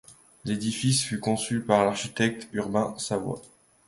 L'édifice 0.45 1.03
fut 1.03 1.19
conçu 1.19 1.59
par 1.59 1.85
l'architecte 1.85 2.47
Urbain 2.53 2.95
Savoie. 2.97 3.39